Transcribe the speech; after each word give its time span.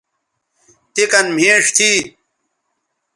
تے 0.93 1.03
کن 1.11 1.25
مھیݜ 1.35 1.63
تھی 1.75 1.91